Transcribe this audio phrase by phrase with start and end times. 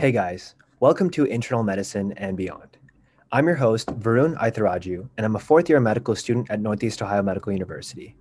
[0.00, 2.78] Hey guys, welcome to Internal Medicine and Beyond.
[3.32, 7.22] I'm your host, Varun Aitharaju, and I'm a fourth year medical student at Northeast Ohio
[7.22, 8.16] Medical University.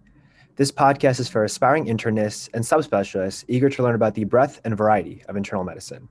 [0.57, 4.75] This podcast is for aspiring internists and subspecialists eager to learn about the breadth and
[4.75, 6.09] variety of internal medicine.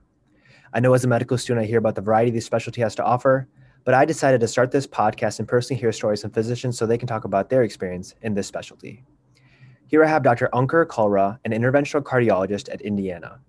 [0.73, 3.05] I know as a medical student, I hear about the variety this specialty has to
[3.05, 3.47] offer,
[3.83, 6.97] but I decided to start this podcast and personally hear stories from physicians so they
[6.97, 9.03] can talk about their experience in this specialty.
[9.85, 10.49] Here I have Dr.
[10.51, 13.39] Ankur Kalra, an interventional cardiologist at Indiana.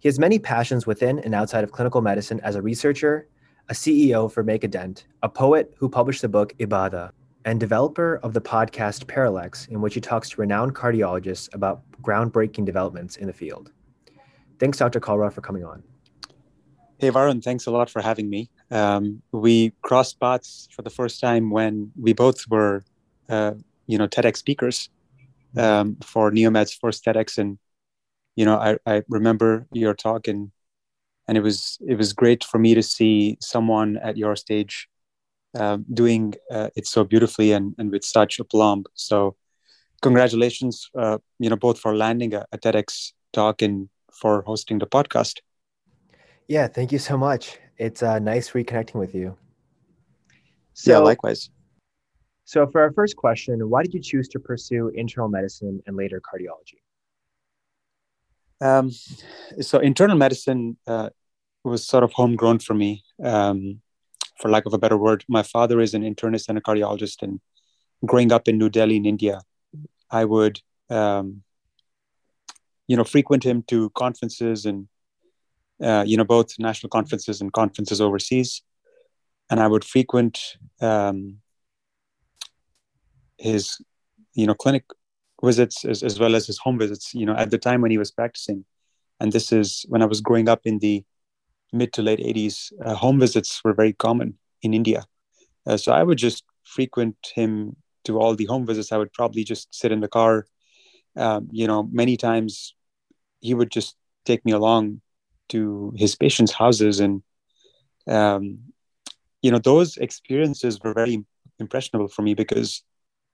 [0.00, 3.28] He has many passions within and outside of clinical medicine as a researcher,
[3.68, 7.10] a CEO for Make a Dent, a poet who published the book Ibadah,
[7.44, 12.64] and developer of the podcast Parallax, in which he talks to renowned cardiologists about groundbreaking
[12.64, 13.72] developments in the field.
[14.60, 15.00] Thanks, Dr.
[15.00, 15.82] Kalra, for coming on.
[16.98, 18.50] Hey, Varun, thanks a lot for having me.
[18.70, 22.84] Um, we crossed paths for the first time when we both were,
[23.28, 23.54] uh,
[23.86, 24.90] you know, TEDx speakers
[25.56, 27.58] um, for Neomed's first TEDx, and
[28.38, 30.52] you know, I, I remember your talk and
[31.26, 34.88] and it was it was great for me to see someone at your stage
[35.58, 38.84] uh, doing uh, it so beautifully and, and with such aplomb.
[38.94, 39.34] So,
[40.02, 44.86] congratulations, uh, you know, both for landing a, a, TEDx talk and for hosting the
[44.86, 45.40] podcast.
[46.46, 47.58] Yeah, thank you so much.
[47.76, 49.36] It's uh, nice reconnecting with you.
[50.74, 51.50] So, yeah, likewise.
[52.44, 56.20] So, for our first question, why did you choose to pursue internal medicine and later
[56.20, 56.78] cardiology?
[58.60, 58.90] Um,
[59.60, 61.10] so internal medicine uh,
[61.64, 63.80] was sort of homegrown for me, um,
[64.40, 65.24] for lack of a better word.
[65.28, 67.40] My father is an internist and a cardiologist, and
[68.04, 69.40] growing up in New Delhi in India,
[70.10, 71.42] I would, um,
[72.86, 74.88] you know, frequent him to conferences and,
[75.82, 78.62] uh, you know, both national conferences and conferences overseas,
[79.50, 81.38] and I would frequent um,
[83.36, 83.78] his,
[84.34, 84.84] you know, clinic
[85.42, 87.98] visits as, as well as his home visits you know at the time when he
[87.98, 88.64] was practicing.
[89.20, 91.04] And this is when i was growing up in the
[91.72, 95.04] mid to late 80s uh, home visits were very common in india.
[95.66, 98.92] Uh, so i would just frequent him to all the home visits.
[98.92, 100.46] I would probably just sit in the car
[101.16, 102.74] um, you know many times
[103.40, 105.00] he would just take me along
[105.48, 107.22] to his patients houses and
[108.06, 108.58] um,
[109.42, 111.24] you know those experiences were very
[111.58, 112.82] impressionable for me because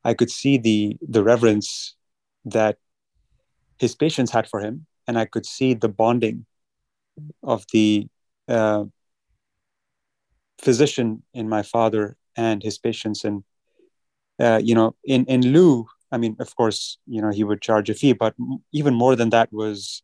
[0.05, 1.97] I could see the the reverence
[2.44, 2.78] that
[3.78, 6.47] his patients had for him, and I could see the bonding
[7.43, 8.09] of the
[8.49, 8.84] uh,
[10.60, 13.25] physician in my father and his patients.
[13.25, 13.44] And
[14.41, 17.91] uh, you know, in in lieu, I mean, of course, you know, he would charge
[17.91, 18.34] a fee, but
[18.72, 20.03] even more than that was,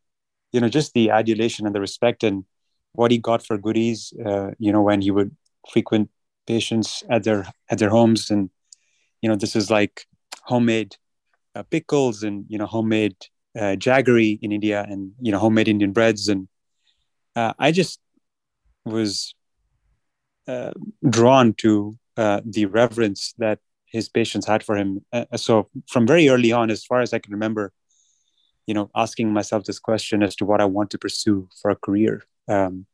[0.51, 2.45] you know, just the adulation and the respect and
[2.93, 4.13] what he got for goodies.
[4.25, 5.35] Uh, you know, when he would
[5.69, 6.09] frequent
[6.47, 8.49] patients at their at their homes and
[9.21, 10.05] you know this is like
[10.45, 10.95] homemade
[11.55, 13.15] uh, pickles and you know homemade
[13.57, 16.47] uh, jaggery in India and you know homemade Indian breads and
[17.35, 17.99] uh, I just
[18.85, 19.33] was
[20.47, 20.71] uh,
[21.07, 25.05] drawn to uh, the reverence that his patients had for him.
[25.13, 27.71] Uh, so from very early on, as far as I can remember,
[28.67, 31.75] you know, asking myself this question as to what I want to pursue for a
[31.75, 32.23] career.
[32.47, 32.85] Um,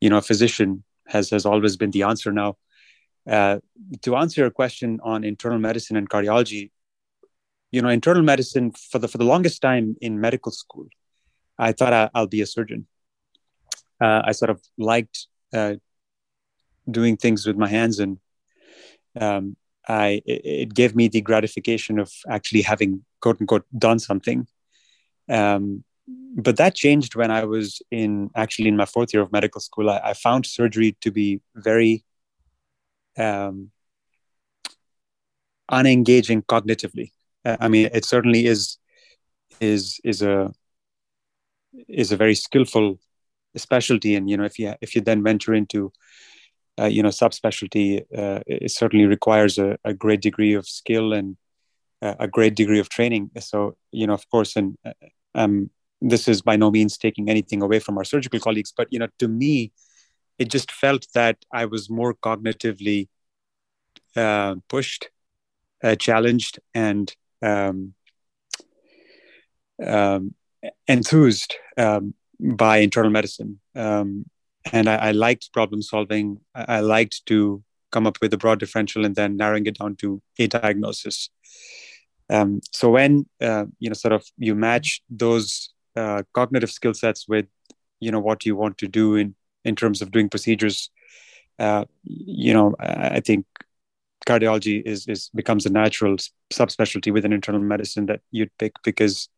[0.00, 2.32] you know, a physician has has always been the answer.
[2.32, 2.56] Now,
[3.26, 6.70] to answer your question on internal medicine and cardiology,
[7.70, 10.86] you know, internal medicine for the for the longest time in medical school,
[11.58, 12.86] I thought I, will be a surgeon.
[14.00, 15.74] Uh, I sort of liked uh,
[16.90, 18.18] doing things with my hands, and
[19.20, 19.56] um,
[19.88, 24.46] I it, it, gave me the gratification of actually having quote unquote done something.
[25.28, 25.84] Um,
[26.36, 29.90] but that changed when I was in actually in my fourth year of medical school.
[29.90, 32.04] I, I found surgery to be very
[33.18, 33.70] um,
[35.70, 37.10] unengaging cognitively.
[37.46, 38.78] Uh, I mean, it certainly is
[39.60, 40.52] is is a
[41.88, 42.98] is a very skillful
[43.56, 45.92] specialty, and you know, if you if you then venture into
[46.80, 51.36] uh, you know subspecialty, uh, it certainly requires a, a, great degree of skill and
[52.02, 53.30] uh, a great degree of training.
[53.38, 54.92] So you know, of course, and uh,
[55.34, 58.98] um, this is by no means taking anything away from our surgical colleagues, but you
[58.98, 59.72] know, to me,
[60.38, 63.08] it just felt that I was more cognitively
[64.16, 65.10] uh, pushed,
[65.84, 67.94] uh, challenged, and um,
[69.84, 70.34] um,
[70.88, 73.60] enthused um, by internal medicine.
[73.74, 74.26] Um,
[74.72, 76.40] and I, I, liked problem solving.
[76.54, 77.62] I, I, liked to
[77.92, 81.30] come up with a broad differential and then narrowing it down to a diagnosis.
[82.28, 87.28] Um, so when uh, you know, sort of, you match those uh, cognitive skill sets
[87.28, 87.46] with
[88.00, 89.34] you know what you want to do in
[89.64, 90.90] in terms of doing procedures
[91.58, 93.46] uh, you know i think
[94.26, 96.16] cardiology is is becomes a natural
[96.52, 99.28] subspecialty within internal medicine that you'd pick because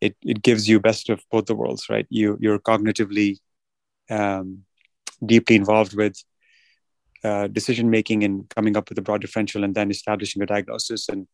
[0.00, 3.38] it, it gives you best of both the worlds right you you're cognitively
[4.10, 4.62] um,
[5.24, 6.22] deeply involved with
[7.24, 11.08] uh, decision making and coming up with a broad differential and then establishing a diagnosis.
[11.08, 11.26] And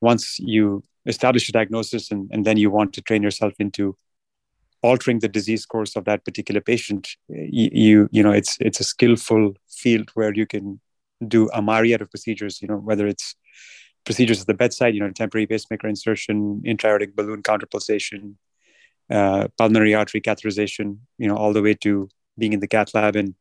[0.00, 3.96] once you establish a diagnosis and, and then you want to train yourself into
[4.82, 8.84] altering the disease course of that particular patient, you, you, you know, it's, it's a
[8.84, 10.80] skillful field where you can
[11.28, 13.34] do a myriad of procedures, you know, whether it's
[14.04, 18.34] procedures at the bedside, you know, temporary pacemaker insertion, intra-aortic balloon counterpulsation,
[19.10, 22.08] uh, pulmonary artery catheterization, you know, all the way to
[22.38, 23.34] being in the cath lab and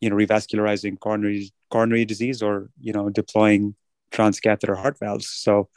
[0.00, 3.74] you know revascularizing coronary coronary disease or you know deploying
[4.12, 5.28] transcatheter heart valves.
[5.28, 5.68] So,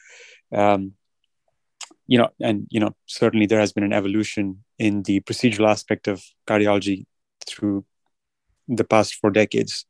[0.53, 0.93] um,
[2.05, 6.07] you know, and you know, certainly there has been an evolution in the procedural aspect
[6.07, 7.05] of cardiology
[7.47, 7.85] through
[8.67, 9.85] the past four decades,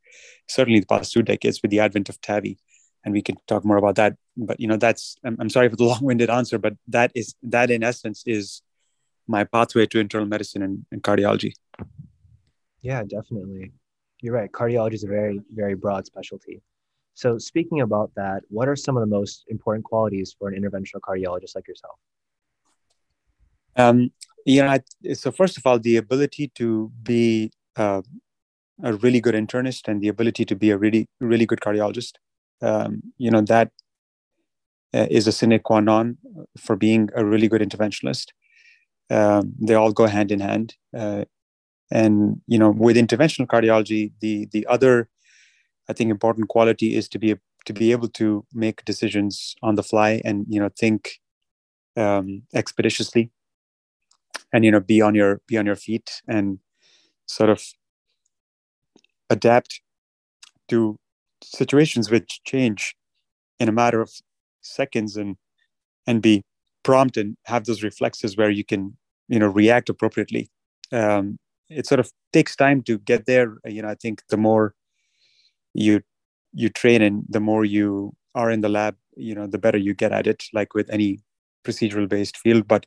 [0.48, 2.58] certainly the past two decades with the advent of TAVI
[3.06, 4.18] and we can talk more about that.
[4.36, 7.72] But you know that's i'm, I'm sorry for the long-winded answer but that is that
[7.72, 8.62] in essence is
[9.28, 11.54] my pathway to internal medicine and, and cardiology.
[12.82, 13.72] Yeah definitely.
[14.22, 14.52] You're right.
[14.52, 16.62] Cardiology is a very very broad specialty.
[17.14, 21.00] So speaking about that what are some of the most important qualities for an interventional
[21.00, 21.98] cardiologist like yourself?
[23.78, 24.12] Um,
[24.46, 28.02] you know I, so first of all the ability to be uh,
[28.84, 32.14] a really good internist and the ability to be a really really good cardiologist
[32.62, 33.72] um, you know that
[34.94, 36.18] uh, is a sine qua non
[36.58, 38.28] for being a really good interventionalist.
[39.10, 41.26] Um, they all go hand in hand uh,
[41.92, 45.08] and you know with interventional cardiology the the other
[45.90, 47.36] i think important quality is to be
[47.66, 51.20] to be able to make decisions on the fly and you know think
[51.98, 53.32] um, expeditiously
[54.52, 56.60] and you know be on your be on your feet and
[57.28, 57.64] sort of
[59.30, 59.82] adapt
[60.70, 60.98] to
[61.44, 62.96] situations which change
[63.60, 64.12] in a matter of
[64.62, 65.38] seconds and
[66.08, 66.44] and be
[66.84, 70.50] prompt and have those reflexes where you can you know react appropriately.
[70.92, 71.38] Um,
[71.70, 73.58] it sort of takes time to get there.
[73.66, 74.74] You know i think the more
[75.74, 76.02] you
[76.54, 79.94] you train and the more you are in the lab you know the better you
[79.94, 81.20] get at it like with any
[81.66, 82.68] procedural based field.
[82.68, 82.86] But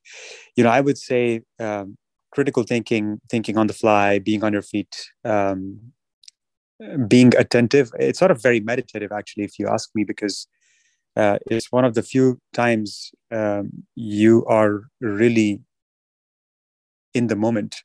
[0.56, 1.96] you know i would say um,
[2.32, 4.94] critical thinking thinking on the fly being on your feet
[5.24, 5.80] um,
[7.08, 7.90] being attentive.
[7.98, 10.46] It's sort of very meditative actually if you ask me because
[11.16, 15.60] uh, it's one of the few times um, you are really
[17.14, 17.76] in the moment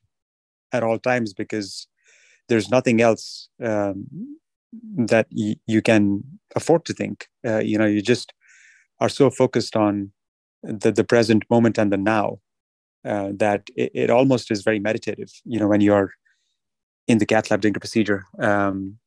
[0.71, 1.87] at all times because
[2.49, 4.07] there's nothing else um,
[4.97, 6.23] that y- you can
[6.55, 7.27] afford to think.
[7.45, 8.33] Uh, you know you just
[8.99, 10.11] are so focused on
[10.63, 12.39] the, the present moment and the now
[13.05, 16.11] uh, that it, it, almost is very meditative you know when you're
[17.07, 18.97] in the cath lab doing a procedure um,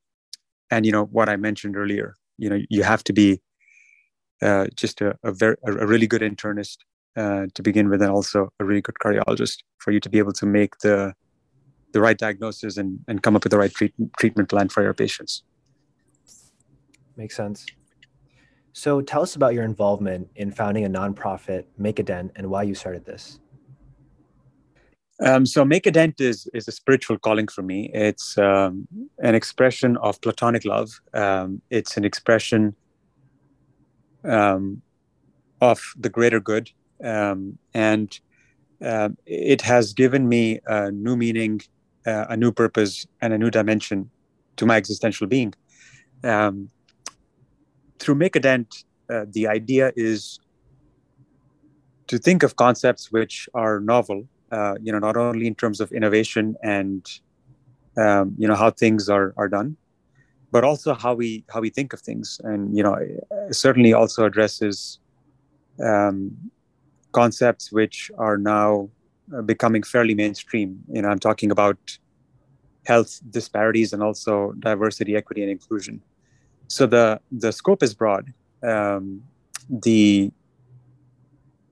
[0.71, 3.41] and you know what i mentioned earlier you know you have to be
[4.41, 6.77] uh, just a, a very a really good internist
[7.15, 10.33] uh, to begin with and also a really good cardiologist for you to be able
[10.33, 11.13] to make the
[11.93, 14.93] the right diagnosis and, and come up with the right treat, treatment plan for your
[14.93, 15.43] patients.
[17.15, 17.65] Makes sense.
[18.73, 22.63] So tell us about your involvement in founding a nonprofit, Make a Dent, and why
[22.63, 23.39] you started this.
[25.19, 27.89] Um, so Make a Dent is, is a spiritual calling for me.
[27.93, 28.87] It's um,
[29.19, 31.01] an expression of platonic love.
[31.13, 32.75] Um, it's an expression
[34.23, 34.81] um,
[35.59, 36.69] of the greater good.
[37.03, 38.19] Um, and
[38.83, 41.61] uh, it has given me a new meaning
[42.07, 44.09] uh, a new purpose and a new dimension
[44.55, 45.53] to my existential being.
[46.23, 46.69] Um,
[47.99, 50.39] through Make a Dent, uh, the idea is
[52.07, 55.91] to think of concepts which are novel, uh, you know, not only in terms of
[55.91, 57.05] innovation and
[57.97, 59.75] um, you know how things are are done,
[60.51, 62.97] but also how we how we think of things, and you know,
[63.51, 64.99] certainly also addresses
[65.83, 66.35] um,
[67.11, 68.89] concepts which are now
[69.35, 70.83] uh, becoming fairly mainstream.
[70.91, 71.77] You know, I'm talking about
[72.85, 76.01] health disparities and also diversity, equity, and inclusion.
[76.67, 78.33] So the the scope is broad.
[78.63, 79.23] Um,
[79.69, 80.31] the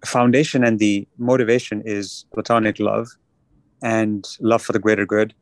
[0.06, 3.08] foundation and the motivation is platonic love
[3.82, 5.34] and love for the greater good.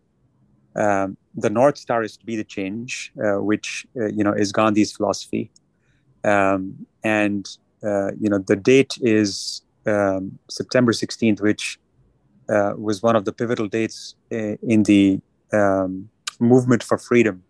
[0.75, 4.51] Um, the north star is to be the change, uh, which uh, you know is
[4.51, 5.51] Gandhi's philosophy,
[6.23, 7.47] um, and
[7.83, 11.77] uh, you know the date is um, September 16th, which
[12.49, 15.19] uh, was one of the pivotal dates uh, in the
[15.53, 17.43] um, movement for freedom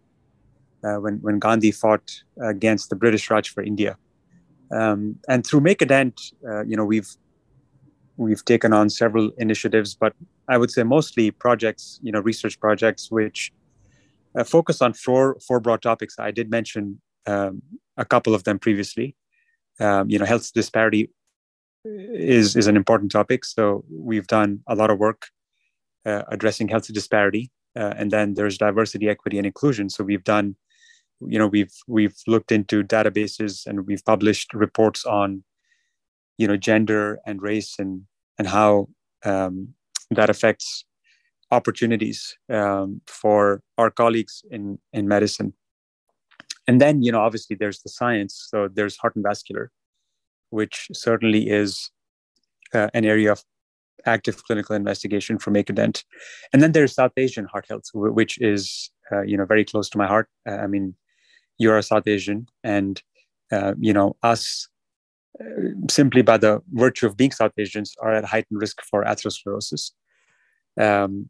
[0.84, 3.98] uh, when, when Gandhi fought against the British Raj for India.
[4.72, 7.10] Um, and through Make a Dent, uh, you know, we've
[8.18, 10.14] we've taken on several initiatives, but
[10.48, 13.52] I would say mostly projects, you know, research projects, which
[14.38, 16.18] uh, focus on four four broad topics.
[16.20, 17.62] I did mention um,
[17.98, 19.16] a couple of them previously.
[19.80, 21.10] Um, you know, health disparity
[21.86, 23.46] is is an important topic.
[23.46, 25.28] So we've done a lot of work
[26.06, 27.52] uh, addressing health disparity.
[27.76, 29.90] uh, and then there's diversity, equity, and inclusion.
[29.90, 30.56] So we've done,
[31.28, 35.44] you know, we've we've looked into databases and we've published reports on,
[36.38, 38.04] you know, gender and race and
[38.38, 38.88] and how
[39.26, 39.74] um,
[40.12, 40.86] that affects
[41.52, 45.54] opportunities um, for our colleagues in in medicine.
[46.68, 48.48] And then, you know, obviously there's the science.
[48.50, 49.72] So there's heart and vascular,
[50.50, 51.92] which certainly is
[52.74, 53.44] uh, an area of
[54.06, 56.04] active clinical investigation for Dent,
[56.52, 59.98] And then there's South Asian heart health, which is uh, you know very close to
[59.98, 60.28] my heart.
[60.48, 60.96] Uh, I mean,
[61.58, 63.02] you're a South Asian, and
[63.52, 64.68] uh, you know us
[65.40, 69.92] uh, simply by the virtue of being South Asians are at heightened risk for atherosclerosis.
[70.80, 71.30] Um,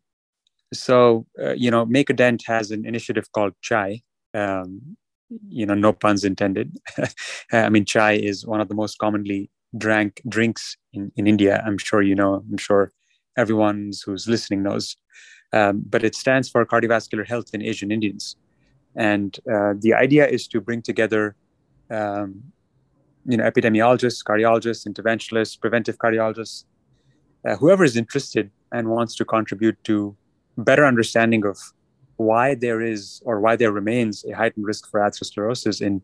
[0.74, 4.02] so uh, you know, Make a Dent has an initiative called Chai.
[4.34, 4.98] Um,
[5.48, 6.78] you know, no puns intended.
[7.52, 11.64] I mean, chai is one of the most commonly drank drinks in, in India.
[11.66, 12.36] I'm sure you know.
[12.36, 12.92] I'm sure
[13.38, 14.96] everyone who's listening knows.
[15.52, 18.36] Um, but it stands for cardiovascular health in Asian Indians,
[18.96, 21.36] and uh, the idea is to bring together,
[21.90, 22.44] um,
[23.26, 26.66] you know, epidemiologists, cardiologists, interventionalists, preventive cardiologists,
[27.48, 30.16] uh, whoever is interested and wants to contribute to
[30.58, 31.58] better understanding of
[32.18, 36.02] why there is or why there remains a heightened risk for atherosclerosis in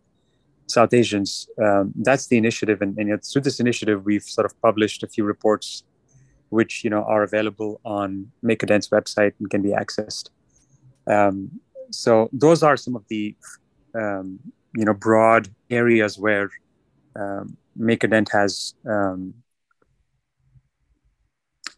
[0.67, 1.47] South Asians.
[1.61, 5.23] Um, that's the initiative, and, and through this initiative, we've sort of published a few
[5.23, 5.83] reports,
[6.49, 10.29] which you know are available on Make a Dent's website and can be accessed.
[11.07, 11.59] Um,
[11.91, 13.35] so those are some of the
[13.95, 14.39] um,
[14.75, 16.49] you know broad areas where
[17.15, 19.33] um, Make a Dent has um,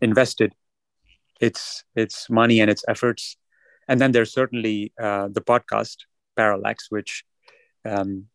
[0.01, 0.53] invested
[1.39, 3.37] its its money and its efforts.
[3.87, 5.97] And then there's certainly uh, the podcast
[6.35, 7.23] Parallax, which
[7.85, 8.27] um,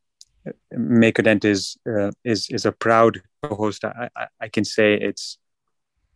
[0.71, 3.85] Make a Dent is uh, is is a proud co-host.
[3.85, 5.39] I, I, I, can say it's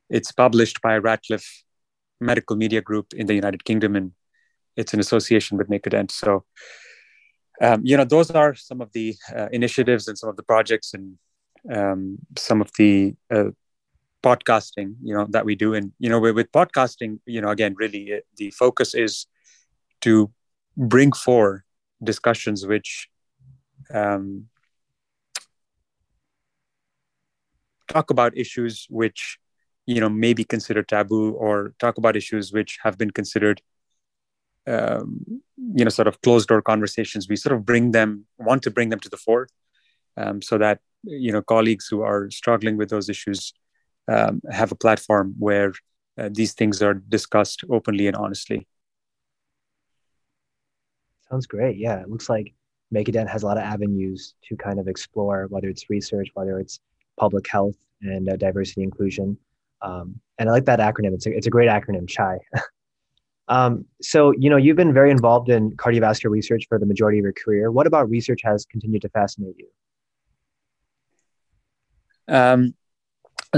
[0.09, 1.65] it's published by Radcliffe
[2.21, 4.13] Medical Media Group in the United Kingdom, and
[4.81, 6.11] it's an association with Make a Dent.
[6.11, 6.45] So,
[7.61, 10.95] um, you know, those are some of the uh, initiatives and some of the projects
[10.95, 11.19] and
[11.71, 13.51] um, some of the uh,
[14.23, 15.75] podcasting, you know, that we do.
[15.75, 19.27] And you know, with, podcasting, you know, again, really, it, the focus is
[20.01, 20.31] to
[20.77, 21.63] bring forward
[22.03, 23.09] discussions which
[23.93, 24.47] um,
[27.89, 29.39] talk about issues which
[29.85, 33.61] you know may be considered taboo or talk about issues which have been considered
[34.67, 35.25] um,
[35.75, 38.89] you know sort of closed door conversations we sort of bring them want to bring
[38.89, 39.49] them to the fore
[40.17, 43.53] um, so that you know colleagues who are struggling with those issues
[44.09, 45.73] um, have a platform where
[46.19, 48.67] uh, these things are discussed openly and honestly
[51.29, 52.55] sounds great yeah it looks like
[52.91, 56.29] Make a Dent has a lot of avenues to kind of explore, whether it's research,
[56.35, 56.81] whether it's
[57.17, 59.39] public health and uh, diversity inclusion.
[59.83, 61.15] Um, and I like that acronym.
[61.15, 62.39] It's a, it's a great acronym, CHAI.
[63.51, 67.25] um, so, you know, you've been very involved in cardiovascular research for the majority of
[67.25, 67.73] your career.
[67.73, 69.67] What about research has continued to fascinate you?
[72.33, 72.75] Um,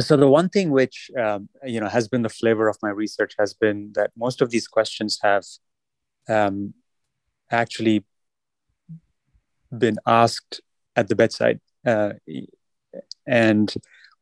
[0.01, 3.35] so the one thing which um, you know has been the flavor of my research
[3.39, 5.45] has been that most of these questions have
[6.27, 6.73] um,
[7.51, 8.07] actually
[9.77, 10.63] been asked
[10.97, 12.15] at the bedside uh,
[13.27, 13.75] and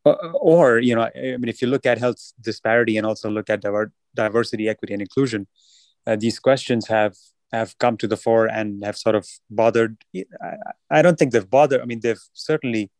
[0.04, 3.50] uh, or you know i mean if you look at health disparity and also look
[3.50, 5.46] at diver- diversity equity and inclusion.
[6.06, 7.14] Uh, these questions have
[7.52, 9.96] have come to the fore and have sort of bothered
[10.40, 10.54] i,
[10.88, 12.92] I don't think they've bothered i mean they've certainly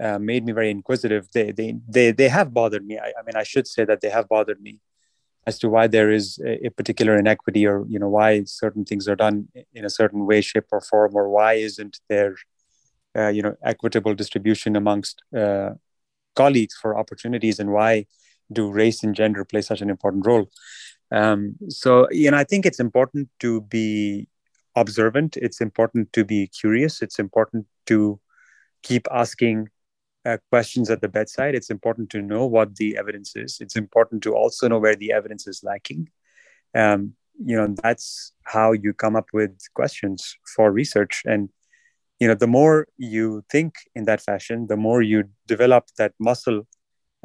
[0.00, 1.28] uh, made me very inquisitive.
[1.32, 2.98] They they they, they have bothered me.
[2.98, 4.80] I, I mean i should say that they have bothered me
[5.46, 9.16] as to why there is a, particular inequity or you know why certain things are
[9.16, 12.34] done in a certain way shape or form or why isn't there
[13.16, 15.70] uh, you know equitable distribution amongst uh,
[16.34, 18.06] colleagues for opportunities and why
[18.52, 20.50] do race and gender play such an important role
[21.12, 24.28] um, so you know i think it's important to be
[24.76, 28.20] observant it's important to be curious it's important to
[28.82, 29.68] keep asking
[30.26, 33.58] uh, questions at the bedside, it's important to know what the evidence is.
[33.60, 36.08] It's important to also know where the evidence is lacking.
[36.74, 41.22] Um, you know, that's how you come up with questions for research.
[41.26, 41.50] And,
[42.20, 46.66] you know, the more you think in that fashion, the more you develop that muscle,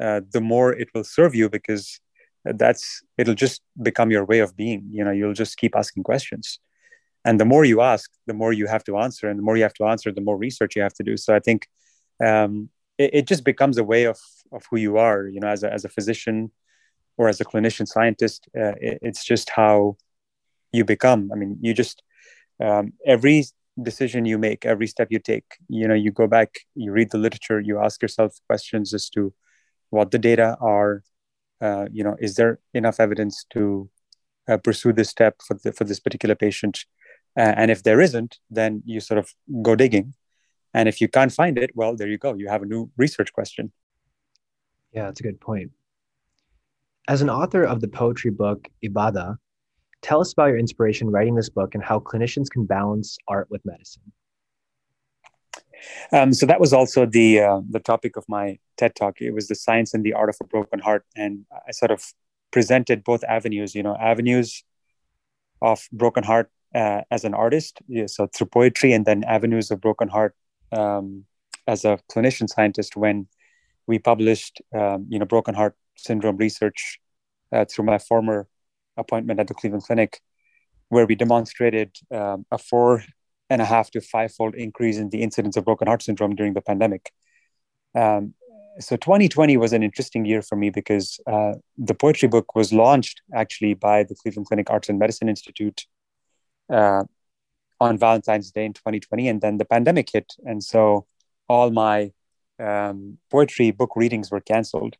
[0.00, 2.00] uh, the more it will serve you because
[2.44, 4.88] that's, it'll just become your way of being.
[4.90, 6.58] You know, you'll just keep asking questions.
[7.24, 9.28] And the more you ask, the more you have to answer.
[9.28, 11.16] And the more you have to answer, the more research you have to do.
[11.16, 11.68] So I think
[12.24, 14.18] um, it, it just becomes a way of
[14.52, 16.50] of who you are you know as a, as a physician
[17.16, 19.96] or as a clinician scientist uh, it, it's just how
[20.72, 22.02] you become i mean you just
[22.62, 23.44] um, every
[23.82, 27.22] decision you make every step you take you know you go back you read the
[27.26, 29.32] literature you ask yourself questions as to
[29.90, 31.02] what the data are
[31.60, 33.88] uh, you know is there enough evidence to
[34.48, 36.84] uh, pursue this step for the, for this particular patient?
[37.36, 39.32] Uh, and if there isn't then you sort of
[39.62, 40.14] go digging.
[40.72, 42.34] And if you can't find it well there you go.
[42.34, 43.72] You have a new research question.
[44.92, 45.70] Yeah that's a good point.
[47.08, 49.36] As an author of the poetry book ibada
[50.02, 53.64] tell us about your inspiration writing this book and how clinicians can balance art with
[53.64, 54.02] medicine.
[56.12, 59.20] Um, so that was also the uh, the topic of my TED talk.
[59.20, 62.04] It was the science and the art of a broken heart, and I sort of
[62.50, 63.74] presented both avenues.
[63.74, 64.64] You know, avenues
[65.62, 69.80] of broken heart uh, as an artist, yeah, so through poetry, and then avenues of
[69.80, 70.34] broken heart
[70.72, 71.24] um,
[71.66, 72.96] as a clinician scientist.
[72.96, 73.28] When
[73.86, 76.98] we published, um, you know, broken heart syndrome research
[77.52, 78.48] uh, through my former
[78.96, 80.20] appointment at the Cleveland Clinic,
[80.88, 83.04] where we demonstrated um, a four
[83.50, 86.54] and a half to five fold increase in the incidence of broken heart syndrome during
[86.54, 87.12] the pandemic.
[87.94, 88.34] Um,
[88.78, 93.20] so 2020 was an interesting year for me because uh, the poetry book was launched
[93.34, 95.86] actually by the Cleveland Clinic Arts and Medicine Institute
[96.72, 97.04] uh,
[97.80, 101.06] on Valentine's Day in 2020, and then the pandemic hit, and so
[101.48, 102.12] all my
[102.58, 104.96] um, poetry book readings were canceled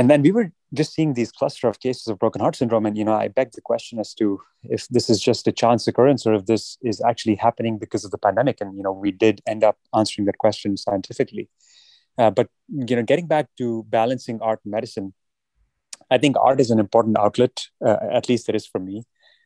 [0.00, 2.96] and then we were just seeing these cluster of cases of broken heart syndrome and
[2.96, 6.26] you know i beg the question as to if this is just a chance occurrence
[6.26, 9.40] or if this is actually happening because of the pandemic and you know we did
[9.46, 11.48] end up answering that question scientifically.
[12.18, 15.14] Uh, but you know getting back to balancing art and medicine
[16.10, 19.04] i think art is an important outlet uh, at least it is for me.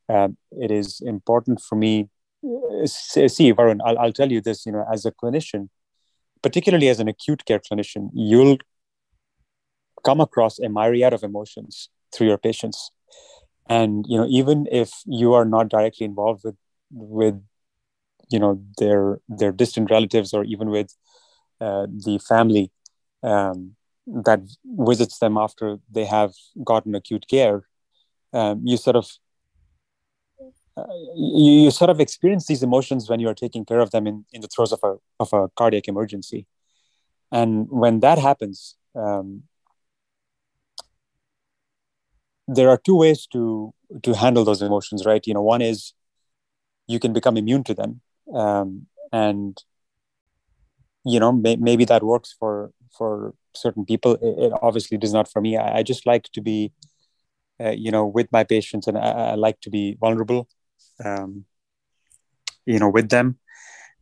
[0.08, 2.08] Um, it is important for me
[2.44, 5.68] uh, see varun I'll, I'll tell you this you know as a clinician
[6.42, 8.58] particularly as an acute care clinician you'll
[10.04, 12.90] come across a myriad of emotions through your patients
[13.68, 16.56] and you know even if you are not directly involved with
[16.90, 17.40] with
[18.30, 20.94] you know their their distant relatives or even with
[21.60, 22.70] uh, the family
[23.22, 23.74] um,
[24.06, 26.32] that visits them after they have
[26.64, 27.62] gotten acute care
[28.32, 29.06] um, you sort of
[30.76, 30.82] uh,
[31.14, 34.24] you, you, sort of experience these emotions when you are taking care of them in,
[34.32, 36.48] in the throes of a, of a cardiac emergency.
[37.30, 39.44] And when that happens um,
[42.46, 45.26] there are two ways to to handle those emotions right?
[45.26, 45.92] You know one is
[46.86, 48.00] you can become immune to them
[48.34, 49.56] um, and
[51.04, 54.14] you know may, maybe that works for for certain people.
[54.14, 55.56] It, it, obviously does not for me.
[55.56, 56.72] I, I just like to be
[57.60, 60.48] uh, you know with my patients and i, I like to be vulnerable
[61.04, 61.44] um,
[62.66, 63.38] you know with them.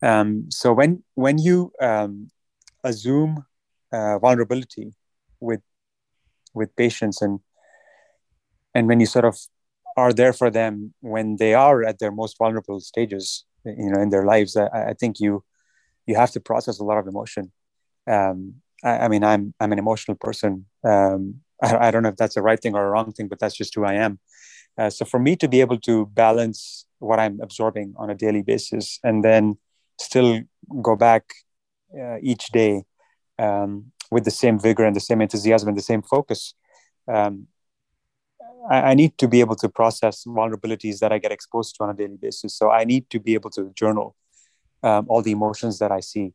[0.02, 2.30] Um, so when when you um,
[2.82, 3.44] assume
[3.92, 4.94] uh, vulnerability
[5.40, 5.60] with
[6.54, 7.40] with patients and
[8.74, 9.38] and when you sort of
[9.96, 14.10] are there for them when they are at their most vulnerable stages you know in
[14.10, 15.44] their lives i, I think you
[16.06, 17.52] you have to process a lot of emotion.
[18.10, 20.66] Um, I, I, mean i'm i'm an emotional person.
[20.84, 23.38] Um, I, I, don't know if that's a right thing or a wrong thing but
[23.38, 24.18] that's just who i am.
[24.76, 28.42] Uh, so for me to be able to balance what i'm absorbing on a daily
[28.42, 29.56] basis and then
[30.00, 30.40] still
[30.82, 31.24] go back
[32.00, 32.84] uh, each day
[33.38, 36.54] um, with the same vigor and the same enthusiasm and the same focus
[37.06, 37.46] um,
[38.70, 41.94] I, need to be able to process vulnerabilities that I get exposed to on a
[41.94, 42.56] daily basis.
[42.56, 44.14] So I need to be able to journal
[44.82, 46.32] um, all the emotions that I see.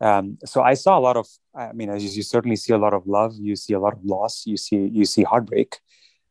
[0.00, 2.94] Um, so I saw a lot of, I mean, as you certainly see a lot
[2.94, 5.78] of love, you see a lot of loss, you see you see heartbreak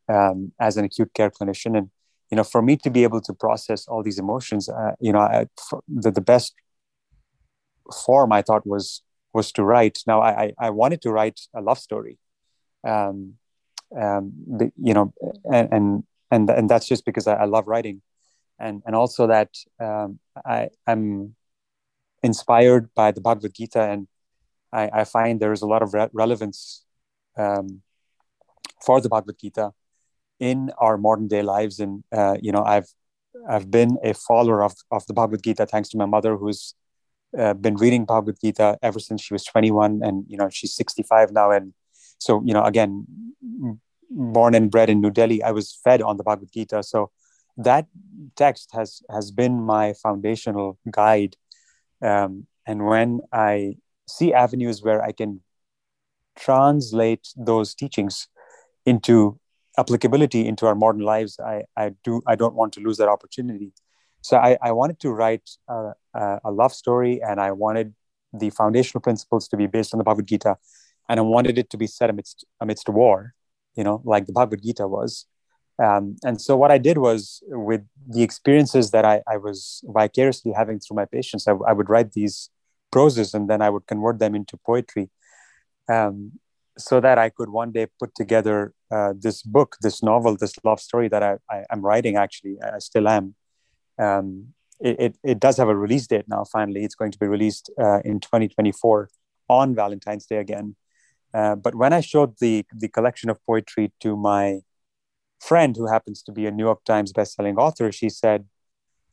[0.08, 1.90] um, as an acute care clinician, and
[2.30, 5.20] you know, for me to be able to process all these emotions, uh, you know,
[5.20, 5.46] I,
[5.86, 6.54] the the best
[8.06, 9.02] form I thought was
[9.34, 9.98] was to write.
[10.06, 12.16] Now I I wanted to write a love story,
[12.86, 13.34] um,
[13.96, 14.32] um,
[14.76, 15.12] you know,
[15.52, 18.02] and, and and and that's just because I, I love writing,
[18.58, 21.34] and and also that um, I I'm
[22.22, 24.08] inspired by the Bhagavad Gita, and
[24.72, 26.84] I, I find there is a lot of re- relevance
[27.36, 27.82] um,
[28.84, 29.72] for the Bhagavad Gita
[30.40, 32.88] in our modern day lives, and uh, you know, I've
[33.48, 36.74] I've been a follower of of the Bhagavad Gita thanks to my mother, who's
[37.38, 41.32] uh, been reading Bhagavad Gita ever since she was 21, and you know, she's 65
[41.32, 41.72] now, and
[42.18, 43.06] so you know again
[44.10, 46.82] born and bred in new delhi i was fed on the bhagavad gita.
[46.82, 47.10] So
[47.56, 47.86] that
[48.36, 51.36] text has has been my foundational guide.
[52.02, 53.76] Um, and when i
[54.08, 55.40] see avenues where i can
[56.36, 58.28] translate those teachings
[58.86, 59.38] into
[59.76, 63.72] applicability into our modern lives i i do i don't want to lose that opportunity.
[64.22, 65.92] So i, I wanted to write a,
[66.44, 67.94] a love story and i wanted
[68.32, 70.56] the foundational principles to be based on the bhagavad gita
[71.08, 73.34] and I wanted it to be set amidst amidst war,
[73.76, 75.26] you know, like the Bhagavad Gita was.
[75.80, 80.52] Um, and so what I did was with the experiences that I, I was vicariously
[80.52, 82.50] having through my patients, I, I, would write these
[82.90, 85.08] proses and then I would convert them into poetry.
[85.88, 86.32] Um,
[86.76, 90.80] so that I could one day put together uh, this book, this novel, this love
[90.80, 92.16] story that I, I, am writing.
[92.16, 93.34] Actually, I still am.
[93.98, 96.44] Um, it, it, it, does have a release date now.
[96.44, 99.10] Finally, it's going to be released uh, in 2024
[99.48, 100.76] on Valentine's Day again.
[101.34, 104.60] Uh, but when I showed the the collection of poetry to my
[105.40, 108.46] friend, who happens to be a New York Times bestselling author, she said,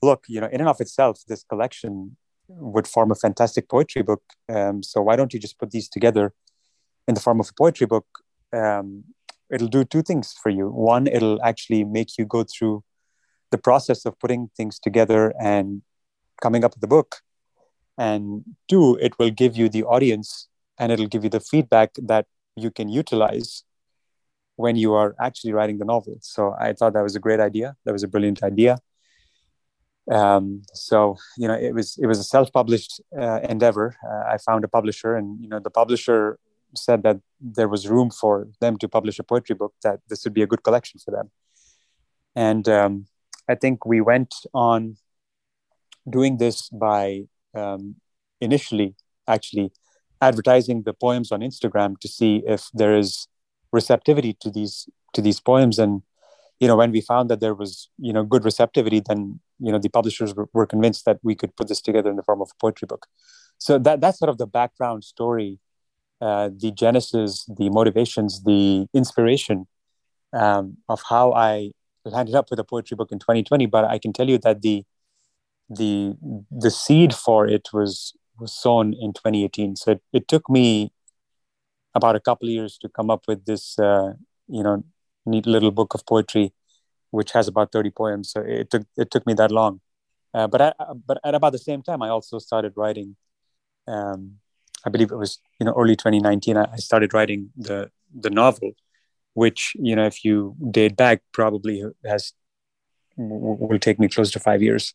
[0.01, 4.23] "Look, you know, in and of itself, this collection would form a fantastic poetry book.
[4.49, 6.33] Um, so why don't you just put these together
[7.07, 8.05] in the form of a poetry book?
[8.53, 9.05] Um,
[9.49, 10.69] it'll do two things for you.
[10.69, 12.83] One, it'll actually make you go through
[13.51, 15.81] the process of putting things together and
[16.41, 17.17] coming up with the book.
[17.97, 22.25] And two, it will give you the audience and it'll give you the feedback that
[22.55, 23.63] you can utilize
[24.55, 26.17] when you are actually writing the novel.
[26.21, 27.75] So I thought that was a great idea.
[27.85, 28.77] That was a brilliant idea.
[30.09, 33.95] Um, so you know, it was it was a self-published uh, endeavor.
[34.07, 36.37] Uh, I found a publisher, and you know, the publisher
[36.75, 39.73] said that there was room for them to publish a poetry book.
[39.81, 41.31] That this would be a good collection for them.
[42.35, 43.07] And um,
[43.49, 44.97] I think we went on
[46.07, 47.23] doing this by
[47.55, 47.95] um,
[48.39, 48.95] initially
[49.27, 49.71] actually
[50.21, 53.27] advertising the poems on Instagram to see if there is
[53.71, 55.79] receptivity to these to these poems.
[55.79, 56.01] And
[56.59, 59.79] you know when we found that there was you know good receptivity then you know
[59.79, 62.49] the publishers were, were convinced that we could put this together in the form of
[62.51, 63.07] a poetry book.
[63.57, 65.59] So that that's sort of the background story
[66.21, 69.67] uh, the genesis the motivations the inspiration
[70.33, 71.71] um, of how i
[72.05, 74.83] landed up with a poetry book in 2020 but i can tell you that the
[75.69, 76.15] the
[76.51, 79.75] the seed for it was was sown in 2018.
[79.75, 80.91] So it, it took me
[81.93, 84.13] about a couple years to come up with this, uh,
[84.47, 84.83] you know,
[85.25, 86.53] neat little book of poetry,
[87.11, 88.31] which has about 30 poems.
[88.31, 89.81] So it took it took me that long.
[90.33, 90.73] Uh, but I,
[91.07, 93.15] but at about the same time, I also started writing.
[93.87, 94.35] Um,
[94.85, 96.57] I believe it was you know early 2019.
[96.57, 98.71] I, I started writing the the novel,
[99.33, 102.33] which you know if you date back probably has
[103.17, 104.93] will take me close to five years.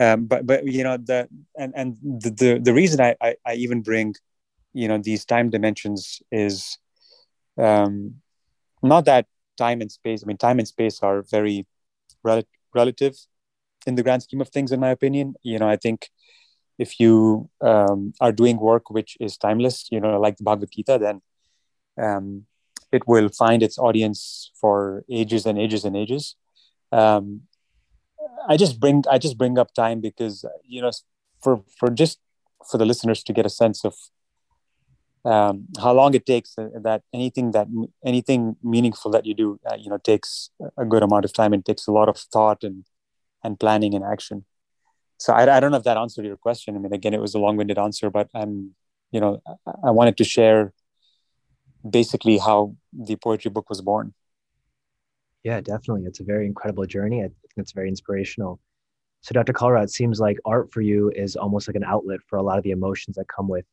[0.00, 3.54] Um, but but you know the and and the the, the reason I, I, I
[3.54, 4.14] even bring
[4.72, 6.78] you know these time dimensions is
[7.58, 8.16] um,
[8.82, 10.22] not that time and space.
[10.22, 11.66] I mean, time and space are very
[12.22, 12.42] rel-
[12.74, 13.16] relative
[13.86, 15.34] in the grand scheme of things, in my opinion.
[15.42, 16.10] You know, I think
[16.78, 20.98] if you um, are doing work which is timeless, you know, like the Bhagavad Gita,
[20.98, 21.20] then
[21.98, 22.46] um,
[22.90, 26.36] it will find its audience for ages and ages and ages.
[26.90, 27.42] Um,
[28.48, 30.90] I just bring I just bring up time because you know
[31.42, 32.18] for for just
[32.70, 33.94] for the listeners to get a sense of
[35.24, 37.68] um, how long it takes uh, that anything that
[38.04, 41.64] anything meaningful that you do uh, you know takes a good amount of time and
[41.64, 42.84] takes a lot of thought and
[43.44, 44.44] and planning and action.
[45.18, 46.76] So I, I don't know if that answered your question.
[46.76, 48.74] I mean again it was a long-winded answer but i'm
[49.12, 50.72] you know I, I wanted to share
[51.88, 54.14] basically how the poetry book was born
[55.44, 56.04] yeah, definitely.
[56.04, 57.20] It's a very incredible journey.
[57.20, 58.60] I think it's very inspirational.
[59.22, 59.52] So, Dr.
[59.52, 62.58] Kalra, it seems like art for you is almost like an outlet for a lot
[62.58, 63.64] of the emotions that come with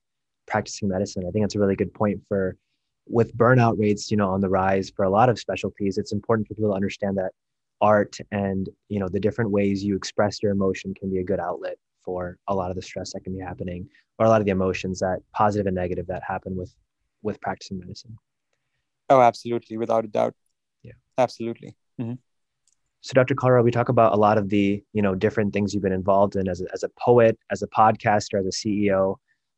[0.47, 1.23] practicing medicine.
[1.27, 2.55] I think that's a really good point for
[3.07, 5.97] with burnout rates, you know, on the rise for a lot of specialties.
[5.97, 7.31] It's important for people to understand that
[7.81, 11.39] art and you know the different ways you express your emotion can be a good
[11.39, 14.45] outlet for a lot of the stress that can be happening or a lot of
[14.45, 16.73] the emotions that positive and negative that happen with
[17.21, 18.17] with practicing medicine.
[19.09, 20.35] Oh, absolutely, without a doubt
[21.17, 21.75] absolutely.
[21.99, 22.13] Mm-hmm.
[23.01, 25.83] so dr Kalra, we talk about a lot of the you know different things you've
[25.83, 29.15] been involved in as a, as a poet as a podcaster as a ceo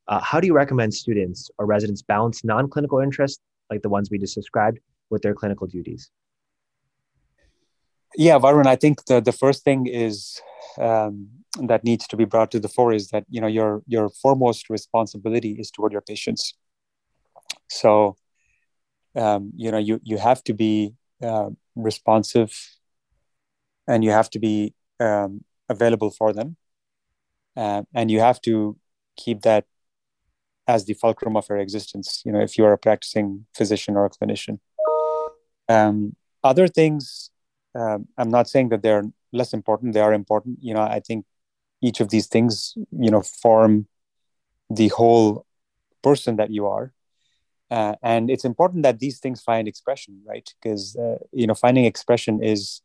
[0.07, 4.17] uh, how do you recommend students or residents balance non-clinical interests like the ones we
[4.17, 4.79] just described
[5.09, 6.09] with their clinical duties?
[8.15, 10.41] Yeah varun i think the, the first thing is
[10.77, 11.27] um,
[11.59, 14.69] that needs to be brought to the fore is that you know your your foremost
[14.69, 16.53] responsibility is toward your patients.
[17.69, 18.15] So
[19.15, 22.51] um, you know you you have to be uh, responsive
[23.87, 26.57] and you have to be um, available for them.
[27.55, 28.77] Uh, and you have to
[29.17, 29.65] keep that
[30.67, 34.09] as the fulcrum of your existence you know if you're a practicing physician or a
[34.09, 34.59] clinician.
[35.67, 37.29] Um, other things
[37.75, 39.03] um, i'm not saying that they're
[39.33, 40.59] less important they are important.
[40.61, 41.25] You know i think
[41.81, 43.87] each of these things you know form
[44.69, 45.45] the whole
[46.01, 46.93] person that you are
[47.71, 50.47] uh, and it's important that these things find expression right?
[50.61, 52.81] Because uh, you know finding expression is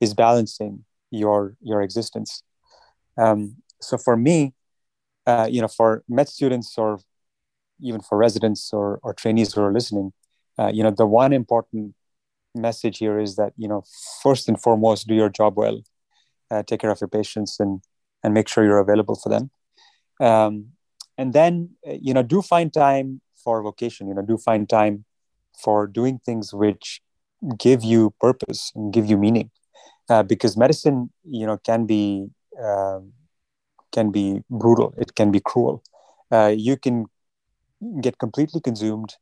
[0.00, 2.42] is balancing your your existence.
[3.16, 4.54] Um, so for me
[5.26, 6.98] uh, you know for med students or
[7.80, 10.12] even for residents or, or trainees who are listening
[10.58, 11.94] uh, you know the one important
[12.54, 13.82] message here is that you know
[14.22, 15.80] first and foremost do your job well
[16.50, 17.80] uh, take care of your patients and
[18.22, 19.50] and make sure you're available for them.
[20.20, 20.68] Um,
[21.18, 25.04] and then uh, you know do find time for vocation you know do find time
[25.62, 27.00] for doing things which
[27.58, 29.50] give you purpose and give you meaning.
[30.08, 32.28] Uh, because medicine you know can be
[32.62, 32.98] uh,
[33.92, 34.94] can be brutal.
[34.98, 35.82] It can be cruel.
[36.30, 37.06] Uh, you can
[38.00, 39.14] get completely consumed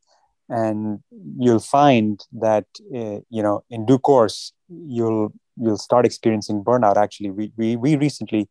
[0.48, 1.00] and
[1.38, 7.30] you'll find that uh, you know in due course you'll you'll start experiencing burnout actually.
[7.30, 8.48] We we, we recently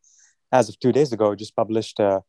[0.51, 2.21] as of two days ago just published uh,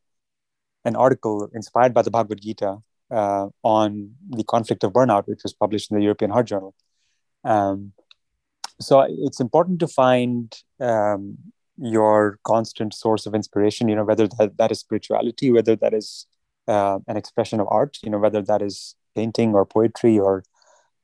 [0.85, 2.79] an article inspired by the bhagavad gita
[3.11, 6.75] uh, on the conflict of burnout which was published in the european heart journal.
[7.45, 7.93] Um,
[8.81, 11.39] so it's important to find um,
[11.77, 16.27] your constant source of inspiration you know whether that, that is spirituality whether that is
[16.69, 20.45] uh, an expression of art you know whether that is painting or poetry or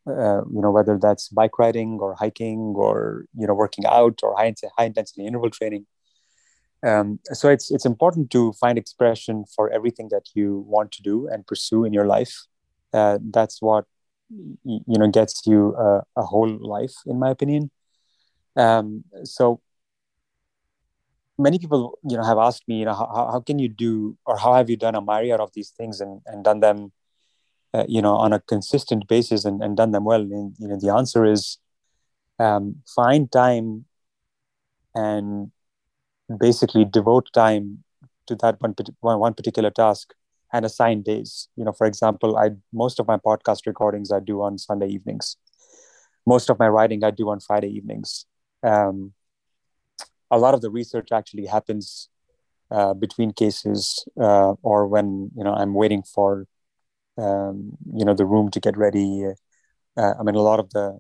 [0.07, 4.37] uh, you know whether that's bike riding or hiking or you know working out or
[4.37, 5.87] high, high intensity interval training
[6.87, 11.29] um, so it's it's important to find expression for everything that you want to do
[11.29, 12.47] and pursue in your life.
[12.95, 13.87] Uh, that's what
[14.31, 17.71] you know gets you a, a whole life in my opinion.
[18.57, 19.61] Um, so
[21.39, 24.39] many people you know have asked me you know how, how can you do or
[24.39, 26.93] how have you done a myriad of these things and, and done them
[27.75, 30.23] uh, you know on a consistent basis and, and done them well?
[30.23, 31.59] And you know the answer is
[32.39, 33.87] um, find time
[34.95, 35.51] and
[36.39, 37.85] basically devote time
[38.27, 38.57] to that
[39.01, 40.15] one, one particular task
[40.53, 41.49] and assign days.
[41.57, 45.37] You know for example i most of my podcast recordings i do on sunday evenings.
[46.27, 48.27] Most of my writing i do on friday evenings.
[48.63, 49.13] Um,
[50.31, 52.09] a lot of the research actually happens
[52.71, 56.47] uh, between cases uh, or when you know i'm waiting for
[57.19, 59.25] um, you know the room to get ready.
[59.97, 60.99] Uh, i mean a lot of the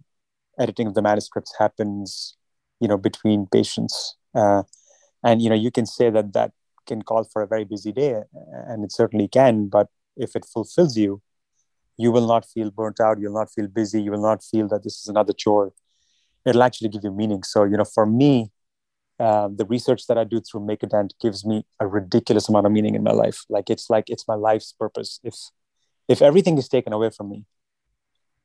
[0.59, 2.37] editing of the manuscripts happens
[2.81, 4.17] you know between patients.
[4.35, 4.63] Uh,
[5.27, 6.53] and you know you can say that that
[6.87, 8.13] can call for a very busy day
[8.71, 11.21] and it certainly can but if it fulfills you
[12.05, 14.85] you will not feel burnt out you'll not feel busy you will not feel that
[14.85, 15.73] this is another chore
[16.47, 18.51] it'll actually give you meaning so you know for me
[19.19, 22.73] uh, the research that I do through Make Dent gives me a ridiculous amount of
[22.73, 23.45] meaning in my life.
[23.49, 25.21] Like it's like it's my life's purpose.
[25.25, 25.37] If
[26.07, 27.47] if everything is taken away from me,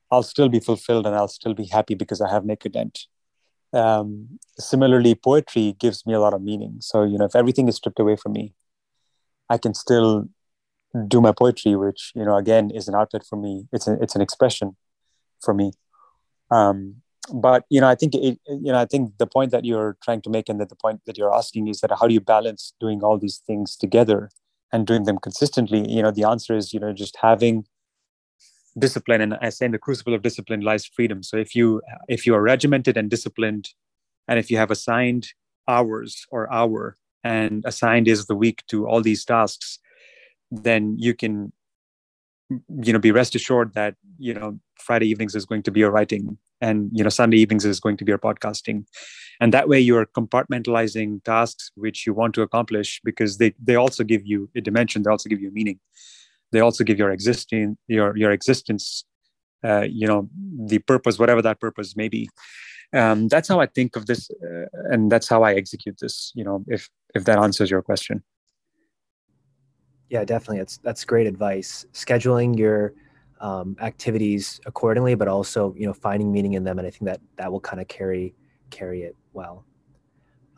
[0.10, 3.00] I'll still be fulfilled and I'll still be happy because I have Make Dent.
[3.74, 6.78] Um, similarly, poetry gives me a lot of meaning.
[6.80, 8.54] So you know, if everything is stripped away from me,
[9.50, 10.28] I can still
[11.08, 13.68] do my poetry, which you know, again, is an outlet for me.
[13.72, 14.76] It's a, it's an expression
[15.42, 15.72] for me.
[16.50, 17.02] Um,
[17.34, 20.22] but you know i think it, you know i think the point that you're trying
[20.22, 22.74] to make and that the point that you're asking is that how do you balance
[22.80, 24.30] doing all these things together
[24.72, 27.66] and doing them consistently you know the answer is you know just having
[28.80, 31.24] discipline and i say in the crucible of discipline lies freedom.
[31.24, 33.70] So if you if you are regimented and disciplined
[34.28, 35.28] and if you have assigned
[35.68, 39.80] hours or hour and assigned of the week to all these tasks
[40.50, 41.52] then you can
[42.52, 45.82] mm, you know be rest assured that you know friday evenings is going to be
[45.82, 48.86] your writing and you know sunday evenings is going to be your podcasting.
[49.40, 54.04] And that way you're compartmentalizing tasks which you want to accomplish because they they also
[54.04, 55.80] give you a dimension they also give you meaning
[56.52, 59.06] they also give your existing your your existence
[59.64, 60.30] uh, you know
[60.66, 62.30] the purpose whatever that purpose may be
[62.94, 66.44] um, that's how i think of this uh, and that's how i execute this you
[66.44, 68.24] know if if that answers your question
[70.12, 70.58] yeah, definitely.
[70.58, 71.86] That's that's great advice.
[71.94, 72.94] Scheduling your
[73.40, 77.22] um, activities accordingly, but also you know finding meaning in them, and I think that
[77.38, 78.36] that will kind of carry
[78.72, 79.66] carry it well.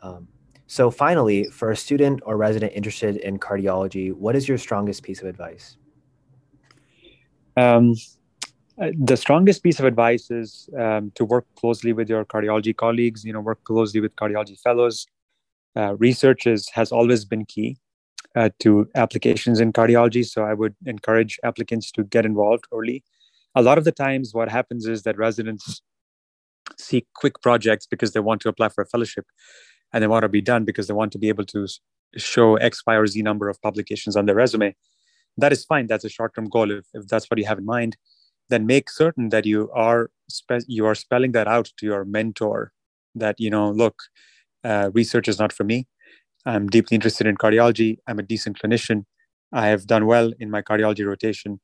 [0.02, 0.26] Um,
[0.66, 5.22] so finally, for a student or resident interested in cardiology, what is your strongest piece
[5.22, 5.76] of advice?
[7.56, 7.94] Um,
[8.80, 13.24] uh, the strongest piece of advice is um, to work closely with your cardiology colleagues.
[13.24, 15.06] You know, work closely with cardiology fellows.
[15.76, 17.76] Uh, research is, has always been key
[18.36, 20.24] uh, to applications in cardiology.
[20.24, 23.04] So I would encourage applicants to get involved early.
[23.54, 25.80] A lot of the times, what happens is that residents
[26.78, 29.26] seek quick projects because they want to apply for a fellowship
[29.92, 31.68] and they want to be done because they want to be able to
[32.16, 34.74] show X, Y, or Z number of publications on their resume.
[35.36, 35.86] That is fine.
[35.86, 36.70] That's a short-term goal.
[36.70, 37.96] If, if that's what you have in mind,
[38.50, 42.72] then make certain that you are spe- you are spelling that out to your mentor.
[43.14, 43.96] That you know, look,
[44.64, 45.86] uh, research is not for me.
[46.46, 47.98] I'm deeply interested in cardiology.
[48.06, 49.04] I'm a decent clinician.
[49.52, 51.60] I have done well in my cardiology rotation.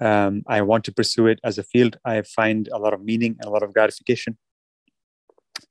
[0.00, 1.98] Um, I want to pursue it as a field.
[2.04, 4.38] I find a lot of meaning and a lot of gratification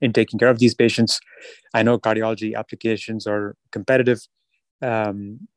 [0.02, 1.20] in taking care of these patients.
[1.74, 4.22] I know cardiology applications are competitive.
[4.82, 5.48] Um,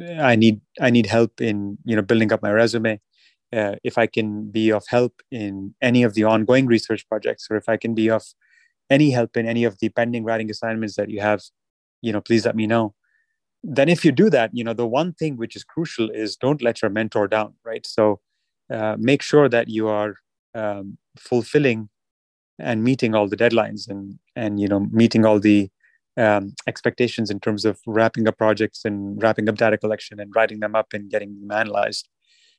[0.00, 3.00] I need I need help in you know building up my resume.
[3.54, 7.56] Uh, if I can be of help in any of the ongoing research projects, or
[7.56, 8.24] if I can be of
[8.90, 11.42] any help in any of the pending writing assignments that you have,
[12.02, 12.94] you know, please let me know.
[13.64, 16.62] Then if you do that, you know, the one thing which is crucial is don't
[16.62, 17.86] let your mentor down, right?
[17.86, 18.20] So
[18.72, 20.16] uh, make sure that you are
[20.54, 21.88] um, fulfilling
[22.58, 25.70] and meeting all the deadlines and and you know meeting all the
[26.16, 30.60] um, expectations in terms of wrapping up projects and wrapping up data collection and writing
[30.60, 32.08] them up and getting them analyzed.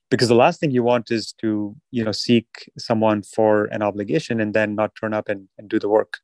[0.10, 4.40] Because the last thing you want is to you know seek someone for an obligation
[4.40, 6.20] and then not turn up and, and do the work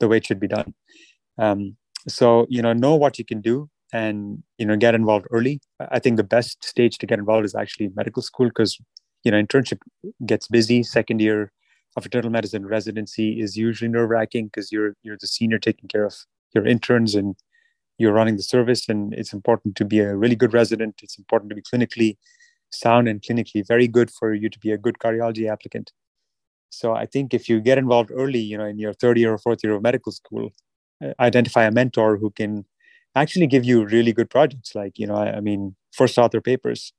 [0.00, 0.74] the way it should be done.
[1.38, 1.76] Um,
[2.08, 5.60] so you know know what you can do and you know get involved early.
[5.78, 8.78] I think the best stage to get involved is actually medical school because
[9.24, 9.78] you know internship
[10.26, 10.82] gets busy.
[10.82, 11.52] Second year
[11.96, 16.04] of internal medicine residency is usually nerve wracking because you're you're the senior taking care
[16.04, 16.16] of
[16.54, 17.36] your interns and
[17.98, 21.00] you're running the service and it's important to be a really good resident.
[21.02, 22.16] It's important to be clinically
[22.70, 25.92] sound and clinically very good for you to be a good cardiology applicant.
[26.70, 29.38] So i think if you get involved early you know in your third year or
[29.38, 30.50] fourth year of medical school
[31.02, 32.64] uh, identify a mentor who can
[33.14, 34.74] actually give you really good projects.
[34.74, 36.92] Like you know i, I mean first author papers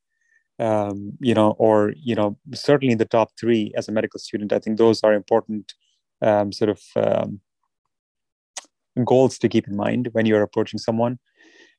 [0.60, 4.52] um, you know or you know certainly in the top three as a medical student
[4.52, 5.74] i think those are important
[6.22, 7.40] um, sort of um,
[9.06, 11.20] goals to keep in mind when you're approaching someone.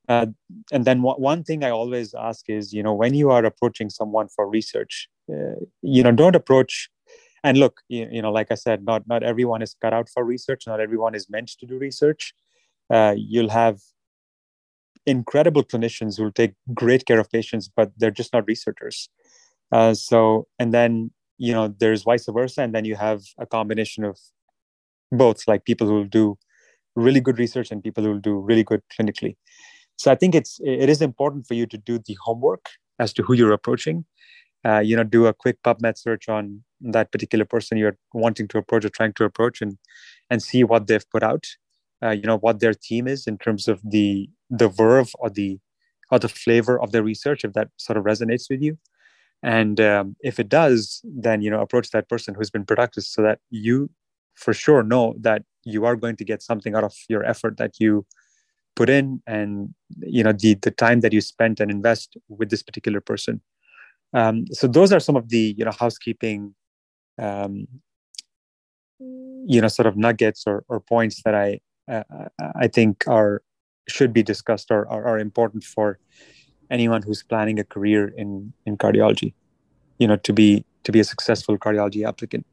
[0.09, 0.27] Uh,
[0.73, 3.89] and then w- one thing i always ask is you know when you are approaching
[3.89, 6.91] someone for research uh, you know don't approach
[7.45, 10.25] and look you, you, know like i said not not everyone is cut out for
[10.25, 10.65] research.
[10.67, 12.35] Not everyone is meant to do research.
[12.93, 13.79] Uh, you'll have
[15.07, 19.09] incredible clinicians who will take great care of patients but they're just not researchers.
[19.73, 24.05] Uh, so and then you know there's vice versa and then you have a combination
[24.05, 24.19] of
[25.13, 26.37] both like people who do
[26.97, 29.37] really good research and people who will do really good clinically.
[29.97, 32.67] So i think it's it is important for you to do the homework
[32.99, 34.05] as to who you're approaching.
[34.63, 38.59] Uh, you know do a quick pubmed search on that particular person you're wanting to
[38.59, 39.79] approach or trying to approach and
[40.29, 41.45] and see what they've put out.
[42.03, 45.59] Uh, you know what their theme is in terms of the the verve or the
[46.11, 48.79] or the flavor of their research if that sort of resonates with you.
[49.43, 53.23] And um, if it does then you know approach that person who's been productive so
[53.23, 53.91] that you
[54.35, 57.79] for sure know that you are going to get something out of your effort that
[57.79, 58.07] you
[58.77, 62.63] put in and you know the the time that you spent and invest with this
[62.63, 63.41] particular person.
[64.13, 66.55] Um, so those are some of the you know housekeeping
[67.19, 67.67] um,
[68.99, 71.59] you know sort of nuggets or, or points that i
[71.91, 72.03] uh,
[72.57, 73.43] i think are
[73.89, 75.99] should be discussed or, or are important for
[76.71, 79.33] anyone who's planning a career in in cardiology
[79.99, 82.47] you know to be to be a successful cardiology applicant.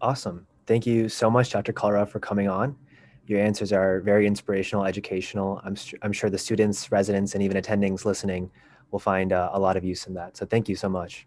[0.00, 2.76] Awesome thank you so much dr kalra for coming on.
[3.26, 5.60] Your answers are very inspirational educational.
[5.64, 8.50] I'm, I'm sure the students residents and even attendings listening
[8.90, 10.36] will find uh, a lot of use in that.
[10.36, 11.26] So thank you so much.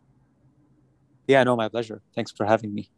[1.27, 2.01] Yeah no my pleasure.
[2.15, 2.89] Thanks for having me